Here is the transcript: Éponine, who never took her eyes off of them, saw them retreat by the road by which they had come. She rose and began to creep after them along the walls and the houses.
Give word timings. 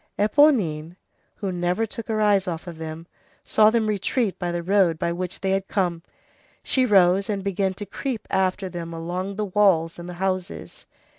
Éponine, 0.17 0.95
who 1.35 1.51
never 1.51 1.85
took 1.85 2.07
her 2.07 2.19
eyes 2.19 2.47
off 2.47 2.65
of 2.65 2.79
them, 2.79 3.05
saw 3.45 3.69
them 3.69 3.85
retreat 3.85 4.39
by 4.39 4.51
the 4.51 4.63
road 4.63 4.97
by 4.97 5.11
which 5.11 5.41
they 5.41 5.51
had 5.51 5.67
come. 5.67 6.01
She 6.63 6.87
rose 6.87 7.29
and 7.29 7.43
began 7.43 7.75
to 7.75 7.85
creep 7.85 8.25
after 8.31 8.67
them 8.67 8.95
along 8.95 9.35
the 9.35 9.45
walls 9.45 9.99
and 9.99 10.09
the 10.09 10.13
houses. 10.15 10.87